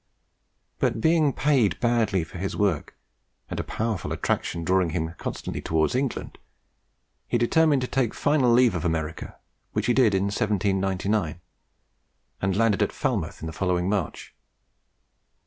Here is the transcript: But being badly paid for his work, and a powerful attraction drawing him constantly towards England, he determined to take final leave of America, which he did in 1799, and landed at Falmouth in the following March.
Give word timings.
But 0.79 0.99
being 0.99 1.31
badly 1.31 2.21
paid 2.25 2.27
for 2.27 2.39
his 2.39 2.55
work, 2.57 2.97
and 3.51 3.59
a 3.59 3.63
powerful 3.63 4.11
attraction 4.11 4.63
drawing 4.63 4.89
him 4.89 5.13
constantly 5.19 5.61
towards 5.61 5.93
England, 5.93 6.39
he 7.27 7.37
determined 7.37 7.83
to 7.83 7.87
take 7.87 8.15
final 8.15 8.51
leave 8.51 8.73
of 8.73 8.83
America, 8.83 9.37
which 9.73 9.85
he 9.85 9.93
did 9.93 10.15
in 10.15 10.23
1799, 10.23 11.39
and 12.41 12.57
landed 12.57 12.81
at 12.81 12.91
Falmouth 12.91 13.41
in 13.41 13.45
the 13.45 13.53
following 13.53 13.89
March. 13.89 14.33